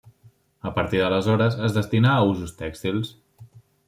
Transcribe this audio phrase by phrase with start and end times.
[0.69, 3.13] A partir d’aleshores, es destinà a usos tèxtils.